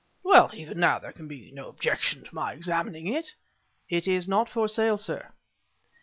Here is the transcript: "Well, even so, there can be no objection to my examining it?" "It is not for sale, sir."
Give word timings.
"Well, 0.23 0.49
even 0.55 0.79
so, 0.81 0.97
there 0.99 1.11
can 1.13 1.27
be 1.27 1.51
no 1.51 1.69
objection 1.69 2.23
to 2.23 2.33
my 2.33 2.53
examining 2.53 3.05
it?" 3.13 3.35
"It 3.87 4.07
is 4.07 4.27
not 4.27 4.49
for 4.49 4.67
sale, 4.67 4.97
sir." 4.97 5.31